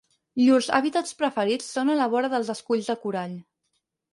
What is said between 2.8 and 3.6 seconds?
de corall.